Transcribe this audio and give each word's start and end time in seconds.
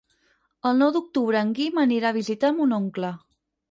El 0.69 0.79
nou 0.83 0.93
d'octubre 0.95 1.43
en 1.43 1.53
Guim 1.61 1.79
anirà 1.87 2.13
a 2.13 2.19
visitar 2.21 2.55
mon 2.61 2.79
oncle. 2.85 3.19